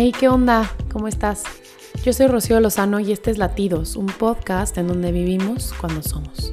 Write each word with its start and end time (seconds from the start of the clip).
Hey, 0.00 0.12
¿qué 0.16 0.28
onda? 0.28 0.72
¿Cómo 0.92 1.08
estás? 1.08 1.42
Yo 2.04 2.12
soy 2.12 2.28
Rocío 2.28 2.60
Lozano 2.60 3.00
y 3.00 3.10
este 3.10 3.32
es 3.32 3.38
Latidos, 3.38 3.96
un 3.96 4.06
podcast 4.06 4.78
en 4.78 4.86
donde 4.86 5.10
vivimos 5.10 5.74
cuando 5.80 6.04
somos. 6.04 6.52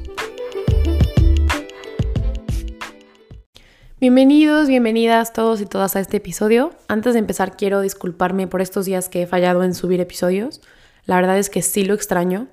Bienvenidos, 3.99 4.67
bienvenidas 4.67 5.31
todos 5.31 5.61
y 5.61 5.67
todas 5.67 5.95
a 5.95 5.99
este 5.99 6.17
episodio. 6.17 6.71
Antes 6.87 7.13
de 7.13 7.19
empezar 7.19 7.55
quiero 7.55 7.81
disculparme 7.81 8.47
por 8.47 8.63
estos 8.63 8.85
días 8.85 9.09
que 9.09 9.21
he 9.21 9.27
fallado 9.27 9.63
en 9.63 9.75
subir 9.75 10.01
episodios. 10.01 10.61
La 11.05 11.15
verdad 11.17 11.37
es 11.37 11.51
que 11.51 11.61
sí 11.61 11.85
lo 11.85 11.93
extraño 11.93 12.47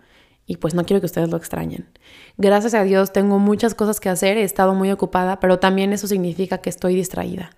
y 0.45 0.59
pues 0.59 0.75
no 0.75 0.85
quiero 0.85 1.01
que 1.01 1.07
ustedes 1.07 1.31
lo 1.31 1.39
extrañen. 1.39 1.89
Gracias 2.37 2.75
a 2.75 2.85
Dios 2.85 3.15
tengo 3.15 3.39
muchas 3.39 3.75
cosas 3.75 3.99
que 3.99 4.11
hacer, 4.11 4.37
he 4.37 4.43
estado 4.43 4.75
muy 4.75 4.91
ocupada, 4.91 5.41
pero 5.41 5.59
también 5.59 5.95
eso 5.95 6.07
significa 6.07 6.59
que 6.59 6.69
estoy 6.69 6.95
distraída. 6.95 7.57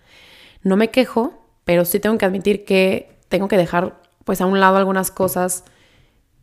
No 0.62 0.76
me 0.76 0.90
quejo, 0.92 1.44
pero 1.64 1.84
sí 1.84 1.98
tengo 1.98 2.16
que 2.16 2.26
admitir 2.26 2.64
que 2.64 3.13
tengo 3.34 3.48
que 3.48 3.56
dejar 3.56 4.00
pues 4.24 4.40
a 4.40 4.46
un 4.46 4.60
lado 4.60 4.76
algunas 4.76 5.10
cosas 5.10 5.64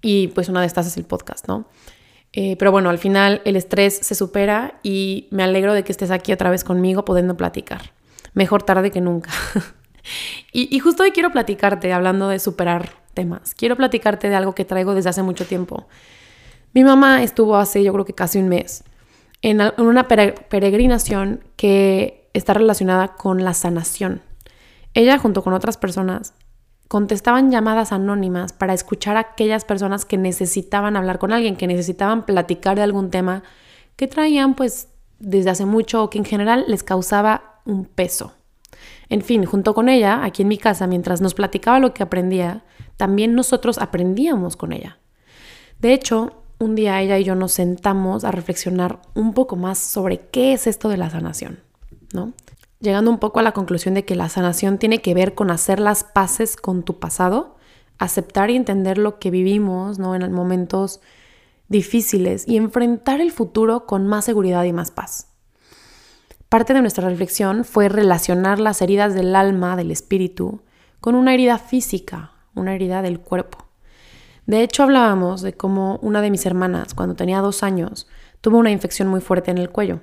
y 0.02 0.27
pues 0.27 0.50
una 0.50 0.59
de 0.59 0.68
estas 0.68 0.88
es 0.88 0.98
el 0.98 1.05
podcast, 1.05 1.48
¿no? 1.48 1.70
Eh, 2.34 2.58
pero 2.58 2.70
bueno, 2.70 2.90
al 2.90 2.98
final 2.98 3.41
el 3.45 3.55
estrés 3.55 3.95
se 3.95 4.14
supera 4.14 4.77
y 4.84 5.30
me 5.31 5.44
alegro 5.44 5.73
de 5.73 5.86
que 5.86 5.94
estés 5.94 6.12
aquí 6.12 6.34
otra 6.34 6.50
vez 6.50 6.66
conmigo 6.66 7.05
pudiendo 7.05 7.38
platicar. 7.38 7.94
Mejor 8.34 8.64
tarde 8.64 8.91
que 8.91 9.00
nunca. 9.00 9.30
y, 10.52 10.76
y 10.76 10.80
justo 10.80 11.04
hoy 11.04 11.12
quiero 11.12 11.31
platicarte, 11.31 11.94
hablando 11.94 12.27
de 12.27 12.40
superar 12.40 12.90
temas, 13.14 13.55
quiero 13.55 13.78
platicarte 13.78 14.28
de 14.28 14.36
algo 14.36 14.53
que 14.53 14.66
traigo 14.66 14.94
desde 14.94 15.12
hace 15.12 15.23
mucho 15.23 15.45
tiempo. 15.45 15.88
Mi 16.73 16.84
mamá 16.84 17.23
estuvo 17.23 17.55
hace 17.55 17.86
yo 17.86 17.94
creo 17.94 18.03
que 18.03 18.14
casi 18.14 18.38
un 18.38 18.50
mes 18.50 18.84
en 19.42 19.62
una 19.78 20.09
peregrinación 20.09 21.42
que 21.55 22.30
está 22.34 22.53
relacionada 22.53 23.16
con 23.16 23.45
la 23.45 23.53
sanación. 23.53 24.22
Ella 24.94 25.17
junto 25.17 25.42
con 25.42 25.53
otras 25.53 25.78
personas 25.78 26.34
contestaban 26.92 27.52
llamadas 27.52 27.94
anónimas 27.94 28.52
para 28.52 28.73
escuchar 28.73 29.16
a 29.16 29.22
aquellas 29.22 29.64
personas 29.64 30.03
que 30.03 30.17
necesitaban 30.17 30.97
hablar 30.97 31.20
con 31.20 31.31
alguien, 31.31 31.56
que 31.56 31.66
necesitaban 31.66 32.25
platicar 32.25 32.75
de 32.75 32.81
algún 32.81 33.11
tema 33.11 33.44
que 33.95 34.08
traían 34.08 34.56
pues 34.56 34.89
desde 35.17 35.52
hace 35.52 35.66
mucho 35.66 36.03
o 36.03 36.09
que 36.09 36.17
en 36.17 36.25
general 36.25 36.66
les 36.67 36.84
causaba 36.84 37.62
un 37.64 37.86
peso. 37.86 38.34
En 39.08 39.22
fin, 39.22 39.45
junto 39.45 39.73
con 39.73 39.88
ella, 39.88 40.25
aquí 40.25 40.42
en 40.42 40.50
mi 40.50 40.58
casa, 40.58 40.86
mientras 40.86 41.22
nos 41.22 41.34
platicaba 41.34 41.80
lo 41.80 41.94
que 41.94 42.03
aprendía, 42.03 42.66
también 42.97 43.36
nosotros 43.36 43.78
aprendíamos 43.78 44.58
con 44.58 44.73
ella. 44.73 44.97
De 45.80 45.94
hecho, 45.94 46.44
un 46.59 46.75
día 46.75 47.00
ella 47.00 47.17
y 47.17 47.23
yo 47.23 47.36
nos 47.36 47.53
sentamos 47.53 48.25
a 48.25 48.31
reflexionar 48.31 49.00
un 49.14 49.34
poco 49.34 49.56
más 49.56 49.78
sobre 49.78 50.28
qué 50.30 50.52
es 50.52 50.67
esto 50.67 50.89
de 50.89 50.97
la 50.97 51.09
sanación, 51.09 51.62
¿no? 52.12 52.34
Llegando 52.82 53.12
un 53.12 53.20
poco 53.20 53.40
a 53.40 53.44
la 53.44 53.54
conclusión 53.54 53.94
de 53.94 54.06
que 54.06 54.16
la 54.16 54.30
sanación 54.30 54.78
tiene 54.78 55.02
que 55.02 55.14
ver 55.14 55.36
con 55.36 55.52
hacer 55.52 55.80
las 55.80 56.04
paces 56.04 56.58
con 56.58 56.84
tu 56.84 57.00
pasado, 57.00 57.56
aceptar 58.00 58.50
y 58.50 58.56
entender 58.56 58.98
lo 58.98 59.20
que 59.20 59.32
vivimos 59.32 60.00
¿no? 60.00 60.16
en 60.16 60.32
momentos 60.32 61.00
difíciles 61.70 62.48
y 62.48 62.58
enfrentar 62.58 63.22
el 63.22 63.32
futuro 63.32 63.86
con 63.86 64.08
más 64.08 64.26
seguridad 64.26 64.64
y 64.64 64.74
más 64.74 64.92
paz. 64.92 65.28
Parte 66.50 66.74
de 66.74 66.82
nuestra 66.82 67.08
reflexión 67.08 67.64
fue 67.64 67.88
relacionar 67.88 68.59
las 68.59 68.82
heridas 68.82 69.14
del 69.14 69.36
alma, 69.36 69.78
del 69.78 69.90
espíritu, 69.90 70.62
con 71.00 71.16
una 71.16 71.34
herida 71.34 71.58
física, 71.58 72.32
una 72.56 72.76
herida 72.76 73.02
del 73.02 73.22
cuerpo. 73.22 73.59
De 74.48 74.64
hecho, 74.64 74.84
hablábamos 74.84 75.42
de 75.42 75.54
cómo 75.54 75.98
una 76.02 76.22
de 76.22 76.30
mis 76.30 76.46
hermanas, 76.46 76.94
cuando 76.94 77.16
tenía 77.16 77.40
dos 77.40 77.64
años, 77.64 78.08
tuvo 78.42 78.58
una 78.58 78.72
infección 78.72 79.08
muy 79.08 79.22
fuerte 79.22 79.52
en 79.52 79.59
el 79.59 79.70
cuello. 79.70 80.02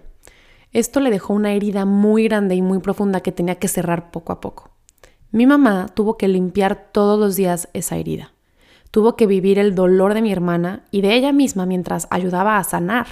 Esto 0.72 1.00
le 1.00 1.10
dejó 1.10 1.32
una 1.32 1.52
herida 1.52 1.84
muy 1.84 2.24
grande 2.24 2.54
y 2.54 2.62
muy 2.62 2.78
profunda 2.78 3.20
que 3.20 3.32
tenía 3.32 3.56
que 3.56 3.68
cerrar 3.68 4.10
poco 4.10 4.32
a 4.32 4.40
poco. 4.40 4.70
Mi 5.30 5.46
mamá 5.46 5.88
tuvo 5.94 6.16
que 6.16 6.28
limpiar 6.28 6.88
todos 6.92 7.18
los 7.18 7.36
días 7.36 7.68
esa 7.72 7.96
herida. 7.96 8.32
Tuvo 8.90 9.16
que 9.16 9.26
vivir 9.26 9.58
el 9.58 9.74
dolor 9.74 10.14
de 10.14 10.22
mi 10.22 10.32
hermana 10.32 10.84
y 10.90 11.02
de 11.02 11.14
ella 11.14 11.32
misma 11.32 11.66
mientras 11.66 12.06
ayudaba 12.10 12.58
a 12.58 12.64
sanar. 12.64 13.06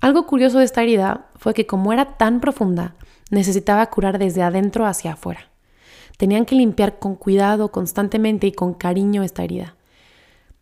Algo 0.00 0.26
curioso 0.26 0.58
de 0.58 0.64
esta 0.64 0.82
herida 0.82 1.26
fue 1.36 1.54
que 1.54 1.66
como 1.66 1.92
era 1.92 2.16
tan 2.16 2.40
profunda, 2.40 2.94
necesitaba 3.30 3.86
curar 3.86 4.18
desde 4.18 4.42
adentro 4.42 4.86
hacia 4.86 5.14
afuera. 5.14 5.48
Tenían 6.18 6.44
que 6.44 6.54
limpiar 6.54 6.98
con 6.98 7.16
cuidado, 7.16 7.70
constantemente 7.70 8.46
y 8.46 8.52
con 8.52 8.74
cariño 8.74 9.22
esta 9.22 9.44
herida. 9.44 9.76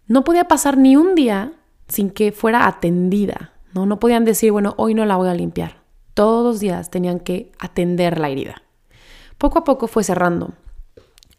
No 0.07 0.25
podía 0.25 0.45
pasar 0.45 0.77
ni 0.77 0.97
un 0.97 1.15
día 1.15 1.53
sin 1.89 2.11
que 2.11 2.33
fuera 2.33 2.67
atendida. 2.67 3.53
No, 3.73 3.99
podían 3.99 4.25
decir, 4.25 4.53
bueno, 4.53 4.75
hoy 4.77 4.95
no 4.95 5.05
la 5.05 5.17
voy 5.17 5.29
a 5.29 5.35
limpiar. 5.35 5.84
Todos 6.15 6.45
los 6.45 6.61
días 6.61 6.91
tenían 6.91 7.21
que 7.21 7.53
atender 7.59 8.19
la 8.19 8.29
herida. 8.29 8.63
Poco 9.37 9.59
a 9.59 9.65
poco 9.65 9.89
fue 9.89 10.05
cerrando, 10.05 10.55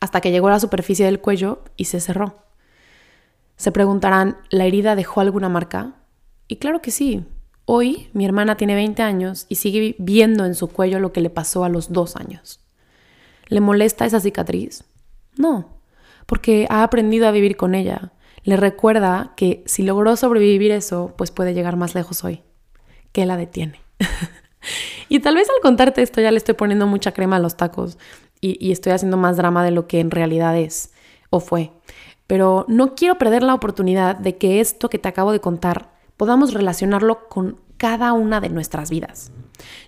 hasta 0.02 0.22
que 0.22 0.31
llegó 0.31 0.50
a 0.50 0.52
la 0.52 0.59
superficie 0.59 1.06
del 1.06 1.22
cuello 1.22 1.63
y 1.78 1.86
se 1.86 2.02
cerró. 2.02 2.44
Se 3.56 3.72
preguntarán, 3.72 4.38
¿la 4.50 4.66
herida 4.66 4.96
dejó 4.96 5.22
alguna 5.22 5.47
marca? 5.47 5.94
Y 6.47 6.58
claro 6.58 6.81
que 6.81 6.91
sí. 6.91 7.25
Hoy 7.63 8.09
mi 8.13 8.25
hermana 8.25 8.58
tiene 8.58 8.75
20 8.75 9.02
años 9.02 9.46
y 9.50 9.56
sigue 9.56 9.96
viendo 9.97 10.46
en 10.46 10.56
su 10.56 10.68
cuello 10.68 11.00
lo 11.00 11.13
que 11.13 11.22
le 11.22 11.30
pasó 11.30 11.63
a 11.63 11.69
los 11.69 11.92
dos 11.92 12.18
años. 12.18 12.59
¿Le 13.47 13.62
molesta 13.62 14.06
esa 14.06 14.19
cicatriz? 14.19 14.84
No, 15.38 15.80
porque 16.25 16.68
ha 16.69 16.84
aprendido 16.84 17.28
a 17.28 17.31
vivir 17.31 17.56
con 17.56 17.75
ella. 17.75 18.12
Le 18.44 18.57
recuerda 18.57 19.34
que 19.36 19.63
si 19.66 19.84
logró 19.84 20.16
sobrevivir 20.16 20.72
eso, 20.72 21.13
pues 21.18 21.31
puede 21.31 21.53
llegar 21.53 21.78
más 21.78 21.96
lejos 21.96 22.24
hoy. 22.24 22.44
¿Qué 23.12 23.25
la 23.25 23.38
detiene? 23.38 23.81
Y 25.09 25.20
tal 25.20 25.36
vez 25.36 25.48
al 25.50 25.62
contarte 25.62 26.02
esto 26.02 26.22
ya 26.22 26.31
le 26.31 26.38
estoy 26.38 26.56
poniendo 26.56 26.88
mucha 26.88 27.12
crema 27.12 27.36
a 27.36 27.40
los 27.40 27.58
tacos 27.58 27.98
y, 28.42 28.72
estoy 28.72 28.92
haciendo 28.92 29.18
más 29.18 29.38
drama 29.38 29.64
de 29.64 29.72
lo 29.72 29.88
que 29.88 30.00
en 30.00 30.12
realidad 30.12 30.58
es 30.58 30.92
o 31.30 31.40
fue. 31.40 31.72
Pero 32.28 32.66
no 32.68 32.96
quiero 32.96 33.18
perder 33.18 33.44
la 33.44 33.54
oportunidad 33.54 34.16
de 34.18 34.38
que 34.38 34.59
esto 34.59 34.90
que 34.90 35.00
te 35.00 35.09
acabo 35.09 35.31
de 35.31 35.40
contar 35.40 35.94
podamos 36.18 36.54
relacionarlo 36.54 37.28
con 37.28 37.59
cada 37.78 38.14
una 38.14 38.42
de 38.42 38.50
nuestras 38.50 38.90
vidas. 38.90 39.31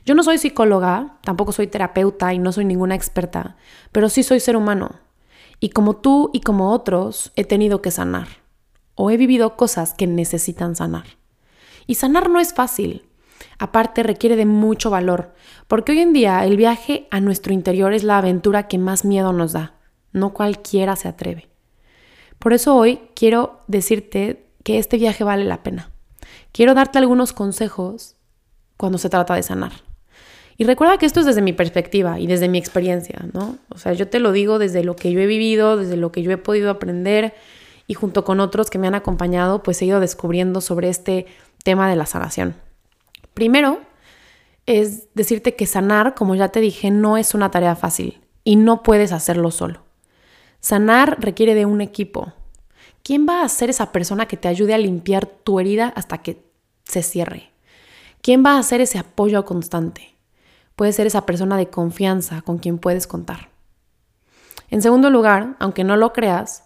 Yo 0.06 0.16
no 0.16 0.24
soy 0.24 0.38
psicóloga, 0.38 1.18
tampoco 1.24 1.52
soy 1.52 1.68
terapeuta 1.68 2.34
y 2.34 2.40
no 2.40 2.52
soy 2.52 2.66
ninguna 2.66 2.96
experta, 2.96 3.58
pero 3.92 4.10
sí 4.10 4.24
soy 4.24 4.40
ser 4.40 4.56
humano. 4.56 5.00
Y 5.60 5.70
como 5.70 5.96
tú 5.96 6.30
y 6.34 6.42
como 6.42 6.72
otros, 6.72 7.32
he 7.36 7.44
tenido 7.44 7.82
que 7.82 7.92
sanar. 7.92 8.28
O 8.96 9.10
he 9.10 9.18
vivido 9.18 9.56
cosas 9.56 9.94
que 9.94 10.08
necesitan 10.08 10.76
sanar. 10.76 11.06
Y 11.88 11.96
sanar 11.96 12.30
no 12.30 12.40
es 12.40 12.54
fácil. 12.54 13.08
Aparte 13.60 14.04
requiere 14.04 14.36
de 14.36 14.46
mucho 14.46 14.90
valor, 14.90 15.34
porque 15.68 15.92
hoy 15.92 16.00
en 16.00 16.14
día 16.14 16.44
el 16.46 16.58
viaje 16.58 17.08
a 17.12 17.20
nuestro 17.20 17.54
interior 17.54 17.94
es 17.94 18.04
la 18.04 18.18
aventura 18.18 18.68
que 18.68 18.78
más 18.78 19.06
miedo 19.06 19.34
nos 19.34 19.54
da. 19.54 19.74
No 20.12 20.34
cualquiera 20.34 20.96
se 20.96 21.08
atreve. 21.08 21.50
Por 22.40 22.54
eso 22.54 22.76
hoy 22.76 23.02
quiero 23.16 23.62
decirte 23.68 24.46
que 24.64 24.78
este 24.78 24.98
viaje 24.98 25.24
vale 25.24 25.44
la 25.44 25.64
pena. 25.64 25.92
Quiero 26.52 26.74
darte 26.74 27.00
algunos 27.00 27.34
consejos 27.34 28.16
cuando 28.78 28.98
se 28.98 29.10
trata 29.10 29.36
de 29.36 29.44
sanar. 29.44 29.72
Y 30.58 30.64
recuerda 30.64 30.98
que 30.98 31.06
esto 31.06 31.20
es 31.20 31.26
desde 31.26 31.42
mi 31.42 31.54
perspectiva 31.54 32.20
y 32.20 32.26
desde 32.26 32.50
mi 32.50 32.58
experiencia, 32.58 33.26
¿no? 33.34 33.58
O 33.70 33.78
sea, 33.78 33.94
yo 33.94 34.08
te 34.08 34.20
lo 34.20 34.32
digo 34.32 34.58
desde 34.58 34.84
lo 34.84 34.96
que 34.96 35.12
yo 35.12 35.20
he 35.20 35.28
vivido, 35.28 35.78
desde 35.78 35.98
lo 35.98 36.12
que 36.12 36.24
yo 36.24 36.32
he 36.32 36.38
podido 36.38 36.72
aprender 36.72 37.36
y 37.86 37.94
junto 37.94 38.24
con 38.24 38.40
otros 38.40 38.70
que 38.70 38.80
me 38.80 38.88
han 38.88 38.96
acompañado, 38.96 39.62
pues 39.62 39.82
he 39.82 39.86
ido 39.86 40.00
descubriendo 40.00 40.62
sobre 40.62 40.90
este 40.90 41.28
tema 41.64 41.90
de 41.90 41.96
la 41.96 42.06
sanación. 42.06 42.56
Primero, 43.38 43.82
es 44.66 45.14
decirte 45.14 45.56
que 45.56 45.68
sanar, 45.68 46.16
como 46.16 46.34
ya 46.34 46.48
te 46.48 46.60
dije, 46.60 46.90
no 46.90 47.18
es 47.18 47.36
una 47.36 47.52
tarea 47.52 47.76
fácil 47.76 48.20
y 48.44 48.56
no 48.56 48.82
puedes 48.82 49.12
hacerlo 49.12 49.52
solo. 49.52 49.84
Sanar 50.60 51.18
requiere 51.20 51.54
de 51.54 51.68
un 51.68 51.82
equipo. 51.82 52.34
¿Quién 53.04 53.28
va 53.30 53.44
a 53.44 53.50
ser 53.50 53.70
esa 53.70 53.92
persona 53.92 54.26
que 54.26 54.38
te 54.38 54.48
ayude 54.48 54.74
a 54.74 54.80
limpiar 54.80 55.28
tu 55.28 55.60
herida 55.60 55.94
hasta 55.96 56.24
que 56.24 56.42
se 56.84 57.04
cierre? 57.04 57.52
¿Quién 58.24 58.44
va 58.44 58.58
a 58.58 58.64
ser 58.64 58.82
ese 58.82 58.98
apoyo 58.98 59.46
constante? 59.46 60.16
Puede 60.76 60.92
ser 60.92 61.06
esa 61.06 61.28
persona 61.28 61.58
de 61.58 61.70
confianza 61.70 62.42
con 62.42 62.58
quien 62.58 62.80
puedes 62.80 63.06
contar. 63.06 63.50
En 64.72 64.82
segundo 64.82 65.12
lugar, 65.12 65.58
aunque 65.60 65.84
no 65.84 65.96
lo 65.96 66.12
creas, 66.12 66.64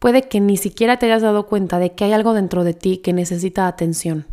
puede 0.00 0.22
que 0.22 0.40
ni 0.40 0.56
siquiera 0.56 0.98
te 0.98 1.06
hayas 1.06 1.22
dado 1.22 1.46
cuenta 1.46 1.78
de 1.78 1.94
que 1.94 2.02
hay 2.02 2.12
algo 2.12 2.34
dentro 2.34 2.64
de 2.64 2.74
ti 2.74 2.96
que 2.96 3.12
necesita 3.12 3.68
atención. 3.68 4.26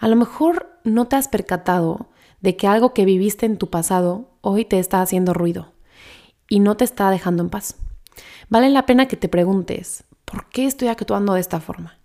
A 0.00 0.08
lo 0.08 0.16
mejor 0.16 0.73
no 0.84 1.06
te 1.06 1.16
has 1.16 1.28
percatado 1.28 2.08
de 2.40 2.56
que 2.56 2.66
algo 2.66 2.92
que 2.92 3.04
viviste 3.04 3.46
en 3.46 3.56
tu 3.56 3.70
pasado 3.70 4.28
hoy 4.42 4.64
te 4.64 4.78
está 4.78 5.00
haciendo 5.00 5.32
ruido 5.32 5.72
y 6.48 6.60
no 6.60 6.76
te 6.76 6.84
está 6.84 7.10
dejando 7.10 7.42
en 7.42 7.50
paz. 7.50 7.76
Vale 8.50 8.68
la 8.68 8.86
pena 8.86 9.08
que 9.08 9.16
te 9.16 9.28
preguntes, 9.28 10.04
¿por 10.24 10.48
qué 10.50 10.66
estoy 10.66 10.88
actuando 10.88 11.32
de 11.32 11.40
esta 11.40 11.60
forma? 11.60 11.98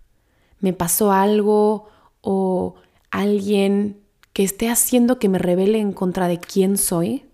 ¿Me 0.60 0.72
pasó 0.72 1.12
algo 1.12 1.88
o 2.22 2.74
alguien 3.10 4.00
que 4.32 4.42
esté 4.42 4.70
haciendo 4.70 5.18
que 5.18 5.28
me 5.28 5.38
revele 5.38 5.78
en 5.78 5.92
contra 5.92 6.26
de 6.26 6.38
quién 6.38 6.78
soy? 6.78 7.26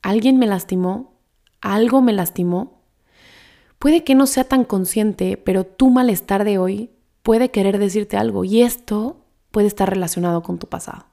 ¿Alguien 0.00 0.38
me 0.38 0.46
lastimó? 0.46 1.12
¿Algo 1.60 2.00
me 2.00 2.12
lastimó? 2.12 2.82
Puede 3.78 4.04
que 4.04 4.14
no 4.14 4.26
sea 4.26 4.44
tan 4.44 4.64
consciente, 4.64 5.36
pero 5.36 5.64
tu 5.64 5.90
malestar 5.90 6.44
de 6.44 6.58
hoy 6.58 6.90
puede 7.22 7.50
querer 7.50 7.78
decirte 7.78 8.16
algo 8.16 8.44
y 8.44 8.62
esto 8.62 9.21
puede 9.52 9.68
estar 9.68 9.88
relacionado 9.88 10.42
con 10.42 10.58
tu 10.58 10.66
pasado. 10.66 11.06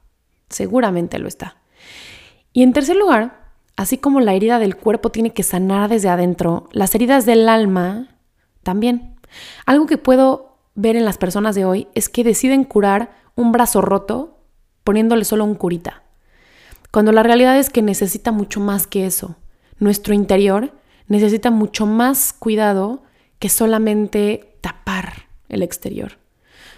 Seguramente 0.50 1.20
lo 1.20 1.28
está. 1.28 1.58
Y 2.52 2.64
en 2.64 2.74
tercer 2.74 2.96
lugar, 2.96 3.40
Así 3.80 3.98
como 3.98 4.20
la 4.20 4.34
herida 4.34 4.60
del 4.60 4.76
cuerpo 4.76 5.10
tiene 5.10 5.32
que 5.32 5.42
sanar 5.42 5.90
desde 5.90 6.10
adentro, 6.10 6.68
las 6.74 6.94
heridas 6.96 7.26
del 7.26 7.48
alma 7.48 8.10
también. 8.62 9.16
Algo 9.66 9.86
que 9.86 9.98
puedo 9.98 10.58
ver 10.76 10.98
en 10.98 11.06
las 11.06 11.18
personas 11.18 11.56
de 11.56 11.64
hoy 11.64 11.88
es 11.96 12.10
que 12.10 12.26
deciden 12.26 12.66
curar 12.66 13.16
un 13.36 13.54
brazo 13.54 13.80
roto 13.80 14.44
poniéndole 14.84 15.24
solo 15.24 15.46
un 15.46 15.56
curita. 15.56 16.04
Cuando 16.92 17.14
la 17.14 17.24
realidad 17.24 17.58
es 17.58 17.70
que 17.70 17.82
necesita 17.82 18.34
mucho 18.34 18.60
más 18.60 18.86
que 18.86 19.06
eso. 19.06 19.38
Nuestro 19.78 20.14
interior 20.14 20.74
necesita 21.08 21.50
mucho 21.50 21.86
más 21.86 22.34
cuidado 22.34 23.04
que 23.40 23.48
solamente 23.48 24.58
tapar 24.60 25.30
el 25.48 25.64
exterior. 25.64 26.18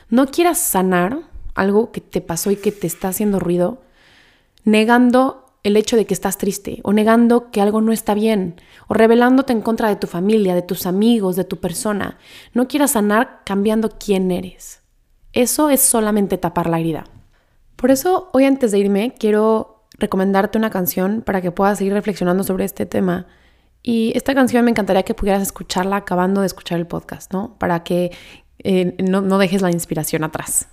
No 0.08 0.28
quieras 0.28 0.60
sanar 0.60 1.18
algo 1.56 1.92
que 1.92 2.02
te 2.02 2.22
pasó 2.22 2.52
y 2.52 2.56
que 2.56 2.72
te 2.72 2.88
está 2.88 3.10
haciendo 3.10 3.40
ruido 3.40 3.82
negando 4.64 5.46
el 5.64 5.78
hecho 5.78 5.96
de 5.96 6.06
que 6.06 6.14
estás 6.14 6.38
triste 6.38 6.80
o 6.84 6.94
negando 6.94 7.52
que 7.52 7.62
algo 7.62 7.82
no 7.82 7.92
está 7.92 8.14
bien 8.14 8.60
o 8.88 8.94
revelándote 8.94 9.54
en 9.54 9.62
contra 9.62 9.90
de 9.90 9.96
tu 9.96 10.08
familia, 10.08 10.56
de 10.56 10.62
tus 10.62 10.86
amigos, 10.86 11.36
de 11.36 11.44
tu 11.44 11.60
persona. 11.60 12.18
No 12.54 12.68
quieras 12.68 12.92
sanar 12.92 13.42
cambiando 13.46 13.90
quién 13.90 14.32
eres. 14.32 14.82
Eso 15.34 15.70
es 15.70 15.82
solamente 15.82 16.38
tapar 16.38 16.70
la 16.70 16.80
herida. 16.80 17.06
Por 17.76 17.92
eso, 17.92 18.30
hoy 18.34 18.46
antes 18.46 18.72
de 18.72 18.80
irme, 18.80 19.14
quiero 19.18 19.86
recomendarte 19.98 20.58
una 20.58 20.72
canción 20.72 21.22
para 21.22 21.42
que 21.42 21.52
puedas 21.52 21.78
seguir 21.78 21.94
reflexionando 21.94 22.44
sobre 22.44 22.66
este 22.66 22.86
tema. 22.86 23.28
Y 23.84 24.12
esta 24.16 24.36
canción 24.36 24.66
me 24.66 24.72
encantaría 24.72 25.04
que 25.04 25.14
pudieras 25.14 25.42
escucharla 25.42 25.96
acabando 25.98 26.42
de 26.42 26.48
escuchar 26.48 26.80
el 26.80 26.88
podcast, 26.88 27.32
¿no? 27.34 27.56
Para 27.60 27.84
que 27.84 28.12
eh, 28.60 28.96
no 29.00 29.38
dejes 29.38 29.62
la 29.62 29.72
inspiración 29.72 30.24
atrás. 30.24 30.68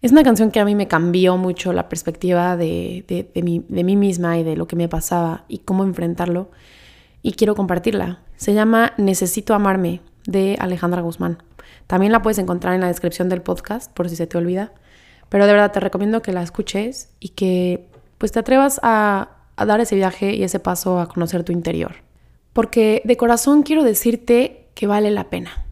Es 0.00 0.12
una 0.12 0.22
canción 0.22 0.52
que 0.52 0.60
a 0.60 0.64
mí 0.64 0.76
me 0.76 0.86
cambió 0.86 1.36
mucho 1.36 1.72
la 1.72 1.88
perspectiva 1.88 2.56
de, 2.56 3.04
de, 3.08 3.42
mí, 3.42 3.64
de, 3.68 3.82
mí, 3.82 3.96
misma 3.96 4.38
y 4.38 4.44
de 4.44 4.54
lo 4.54 4.68
que 4.68 4.76
me 4.76 4.88
pasaba 4.88 5.44
y 5.48 5.58
cómo 5.58 5.82
enfrentarlo. 5.82 6.50
Y 7.20 7.32
quiero 7.32 7.56
compartirla. 7.56 8.20
Se 8.36 8.54
llama 8.54 8.92
Necesito 8.96 9.54
amarme 9.54 10.00
de 10.24 10.56
Alejandra 10.60 11.02
Guzmán. 11.02 11.42
También 11.88 12.12
la 12.12 12.22
puedes 12.22 12.38
encontrar 12.38 12.74
en 12.74 12.80
la 12.80 12.86
descripción 12.86 13.28
del 13.28 13.42
podcast 13.42 13.92
por 13.92 14.08
si 14.08 14.14
se 14.14 14.28
te 14.28 14.38
olvida. 14.38 14.72
Pero 15.28 15.46
de 15.46 15.52
verdad 15.52 15.72
te 15.72 15.80
recomiendo 15.80 16.22
que 16.22 16.32
la 16.32 16.42
escuches 16.42 17.10
y 17.18 17.30
que 17.30 17.88
pues 18.18 18.30
te 18.30 18.38
atrevas 18.38 18.78
a, 18.84 19.30
a 19.56 19.66
dar 19.66 19.80
ese 19.80 19.96
viaje 19.96 20.32
y 20.34 20.44
ese 20.44 20.60
paso 20.60 21.00
a 21.00 21.08
conocer 21.08 21.42
tu 21.42 21.50
interior. 21.50 21.96
Porque 22.52 23.02
de 23.04 23.16
corazón 23.16 23.64
quiero 23.64 23.82
decirte 23.82 24.68
que 24.74 24.86
vale 24.86 25.10
la 25.10 25.28
pena. 25.28 25.67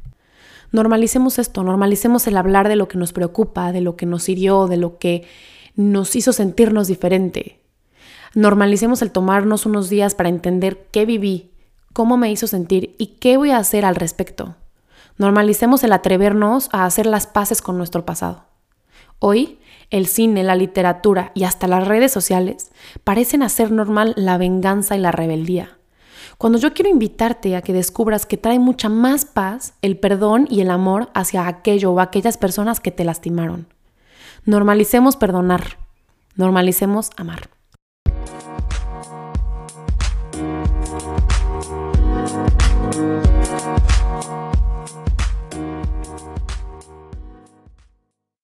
Normalicemos 0.73 1.39
esto, 1.39 1.63
normalicemos 1.63 2.27
el 2.27 2.37
hablar 2.37 2.69
de 2.69 2.77
lo 2.77 2.89
que 2.89 2.99
nos 2.99 3.13
preocupa, 3.13 3.73
de 3.73 3.81
lo 3.81 3.97
que 3.97 4.07
nos 4.07 4.29
hirió, 4.29 4.67
de 4.67 4.77
lo 4.77 4.99
que 4.99 5.27
nos 5.75 6.17
hizo 6.17 6.33
sentirnos 6.33 6.89
diferente. 6.89 7.61
Normalicemos 8.35 9.03
el 9.03 9.13
tomarnos 9.13 9.67
unos 9.67 9.89
días 9.89 10.15
para 10.15 10.29
entender 10.29 10.87
qué 10.91 11.07
viví, 11.07 11.53
cómo 11.93 12.17
me 12.17 12.31
hizo 12.31 12.47
sentir 12.47 12.95
y 12.99 13.19
qué 13.19 13.37
voy 13.37 13.51
a 13.51 13.59
hacer 13.59 13.85
al 13.85 13.95
respecto. 13.95 14.57
Normalicemos 15.19 15.83
el 15.85 15.93
atrevernos 15.93 16.69
a 16.73 16.85
hacer 16.85 17.07
las 17.07 17.27
paces 17.27 17.63
con 17.63 17.79
nuestro 17.79 18.05
pasado. 18.05 18.45
Hoy, 19.19 19.59
el 19.91 20.07
cine, 20.07 20.45
la 20.45 20.57
literatura 20.57 21.33
y 21.35 21.45
hasta 21.45 21.67
las 21.69 21.89
redes 21.89 22.13
sociales 22.13 22.71
parecen 23.05 23.43
hacer 23.43 23.71
normal 23.71 24.13
la 24.17 24.37
venganza 24.37 24.97
y 24.97 25.01
la 25.01 25.13
rebeldía. 25.13 25.76
Cuando 26.39 26.59
yo 26.59 26.75
quiero 26.75 26.91
invitarte 26.91 27.57
a 27.57 27.63
que 27.63 27.73
descubras 27.73 28.27
que 28.27 28.37
trae 28.37 28.59
mucha 28.59 28.89
más 28.89 29.25
paz 29.25 29.75
el 29.81 29.99
perdón 29.99 30.47
y 30.51 30.61
el 30.61 30.71
amor 30.71 31.11
hacia 31.15 31.49
aquello 31.49 31.93
o 31.93 32.01
aquellas 32.01 32.37
personas 32.37 32.81
que 32.81 32.91
te 32.91 33.05
lastimaron. 33.05 33.67
Normalicemos 34.45 35.17
perdonar, 35.17 35.79
normalicemos 36.37 37.11
amar. 37.17 37.56